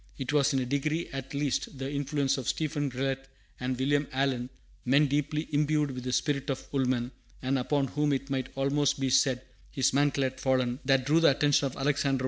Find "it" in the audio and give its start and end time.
0.17-0.33, 8.11-8.27